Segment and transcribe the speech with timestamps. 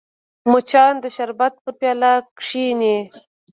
[0.51, 2.97] مچان د شربت پر پیاله کښېني